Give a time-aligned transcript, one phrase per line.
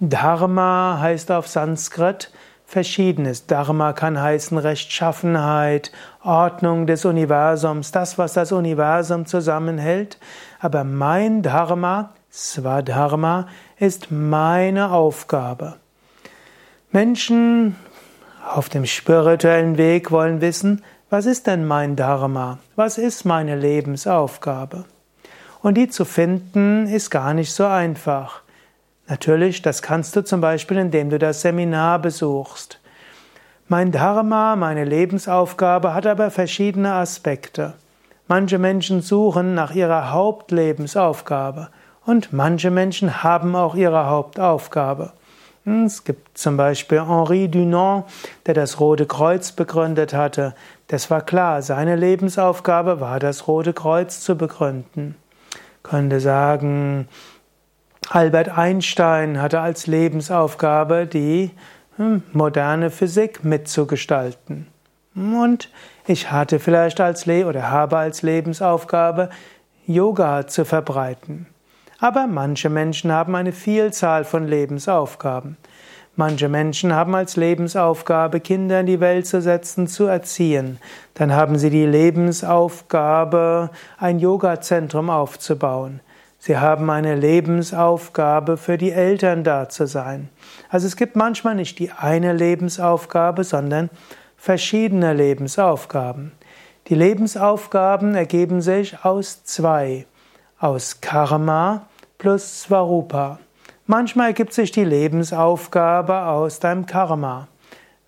[0.00, 2.32] Dharma heißt auf Sanskrit
[2.64, 3.46] Verschiedenes.
[3.46, 5.92] Dharma kann heißen Rechtschaffenheit,
[6.24, 10.18] Ordnung des Universums, das, was das Universum zusammenhält.
[10.60, 15.74] Aber mein Dharma, Swadharma, ist meine Aufgabe.
[16.90, 17.76] Menschen
[18.50, 22.60] auf dem spirituellen Weg wollen wissen, was ist denn mein Dharma?
[22.76, 24.86] Was ist meine Lebensaufgabe?
[25.60, 28.40] Und die zu finden ist gar nicht so einfach.
[29.06, 32.80] Natürlich, das kannst du zum Beispiel, indem du das Seminar besuchst.
[33.68, 37.74] Mein Dharma, meine Lebensaufgabe hat aber verschiedene Aspekte.
[38.28, 41.68] Manche Menschen suchen nach ihrer Hauptlebensaufgabe
[42.06, 45.12] und manche Menschen haben auch ihre Hauptaufgabe.
[45.86, 48.04] Es gibt zum Beispiel Henri Dunant,
[48.46, 50.54] der das Rote Kreuz begründet hatte.
[50.86, 55.16] Das war klar, seine Lebensaufgabe war, das Rote Kreuz zu begründen.
[55.52, 57.08] Ich könnte sagen,
[58.10, 61.50] Albert Einstein hatte als Lebensaufgabe, die
[61.96, 64.66] hm, moderne Physik mitzugestalten.
[65.14, 65.70] Und
[66.06, 69.30] ich hatte vielleicht als Le oder habe als Lebensaufgabe,
[69.86, 71.46] Yoga zu verbreiten.
[72.00, 75.56] Aber manche Menschen haben eine Vielzahl von Lebensaufgaben.
[76.14, 80.78] Manche Menschen haben als Lebensaufgabe, Kinder in die Welt zu setzen, zu erziehen.
[81.14, 86.00] Dann haben sie die Lebensaufgabe, ein Yogazentrum aufzubauen.
[86.38, 90.28] Sie haben eine Lebensaufgabe, für die Eltern da zu sein.
[90.68, 93.90] Also es gibt manchmal nicht die eine Lebensaufgabe, sondern
[94.36, 96.30] verschiedene Lebensaufgaben.
[96.88, 100.06] Die Lebensaufgaben ergeben sich aus zwei
[100.60, 101.86] aus Karma
[102.18, 103.38] plus Svarupa.
[103.86, 107.48] Manchmal ergibt sich die Lebensaufgabe aus deinem Karma.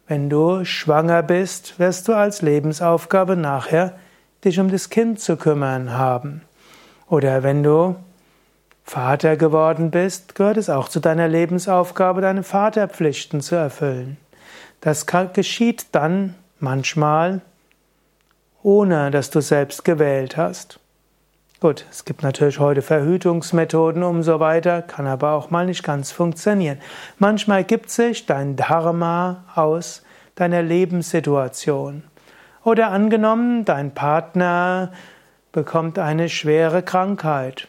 [0.07, 3.95] Wenn du schwanger bist, wirst du als Lebensaufgabe nachher
[4.45, 6.43] dich um das Kind zu kümmern haben.
[7.09, 7.97] Oder wenn du
[8.85, 14.17] Vater geworden bist, gehört es auch zu deiner Lebensaufgabe, deine Vaterpflichten zu erfüllen.
[14.81, 17.41] Das geschieht dann manchmal,
[18.63, 20.81] ohne dass du selbst gewählt hast.
[21.61, 26.11] Gut, es gibt natürlich heute Verhütungsmethoden und so weiter, kann aber auch mal nicht ganz
[26.11, 26.79] funktionieren.
[27.19, 30.03] Manchmal gibt sich dein Dharma aus
[30.37, 32.03] deiner Lebenssituation.
[32.65, 34.91] Oder angenommen, dein Partner
[35.53, 37.69] bekommt eine schwere Krankheit.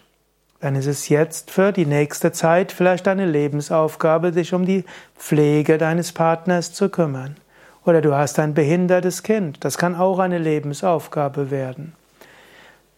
[0.61, 4.85] Dann ist es jetzt für die nächste Zeit vielleicht deine Lebensaufgabe, dich um die
[5.17, 7.35] Pflege deines Partners zu kümmern.
[7.83, 9.65] Oder du hast ein behindertes Kind.
[9.65, 11.93] Das kann auch eine Lebensaufgabe werden.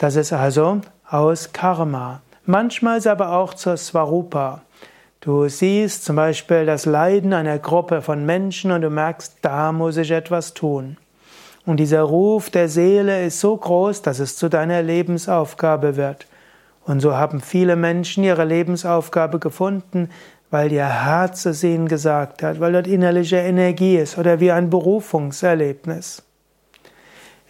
[0.04, 2.20] Das ist also aus Karma.
[2.44, 4.60] Manchmal ist aber auch zur Svarupa.
[5.22, 9.96] Du siehst zum Beispiel das Leiden einer Gruppe von Menschen und du merkst, da muss
[9.96, 10.98] ich etwas tun.
[11.64, 16.26] Und dieser Ruf der Seele ist so groß, dass es zu deiner Lebensaufgabe wird.
[16.84, 20.10] Und so haben viele Menschen ihre Lebensaufgabe gefunden,
[20.50, 24.68] weil ihr Herz es ihnen gesagt hat, weil dort innerliche Energie ist oder wie ein
[24.68, 26.22] Berufungserlebnis.